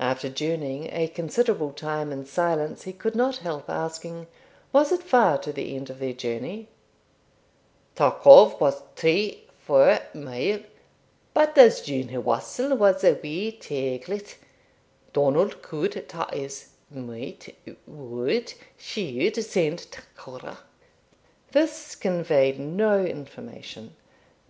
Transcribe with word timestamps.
After 0.00 0.30
journeying 0.30 0.88
a 0.90 1.06
considerable 1.08 1.70
time 1.70 2.10
in 2.10 2.24
silence, 2.24 2.84
he 2.84 2.94
could 2.94 3.14
not 3.14 3.36
help 3.44 3.68
asking, 3.68 4.26
'Was 4.72 4.90
it 4.90 5.02
far 5.02 5.36
to 5.40 5.52
the 5.52 5.76
end 5.76 5.90
of 5.90 5.98
their 5.98 6.14
journey?' 6.14 6.68
'Ta 7.94 8.12
cove 8.12 8.58
was 8.58 8.80
tree, 8.94 9.44
four 9.60 9.98
mile; 10.14 10.60
but 11.34 11.58
as 11.58 11.82
duinhe 11.82 12.16
wassel 12.24 12.74
was 12.74 13.04
a 13.04 13.20
wee 13.22 13.52
taiglit, 13.52 14.36
Donald 15.12 15.60
could, 15.60 16.08
tat 16.08 16.32
is, 16.34 16.68
might 16.90 17.54
would 17.86 18.54
should 18.78 19.44
send 19.44 19.92
ta 19.92 20.00
curragh.' 20.16 20.56
This 21.52 21.94
conveyed 21.94 22.58
no 22.58 23.04
information. 23.04 23.94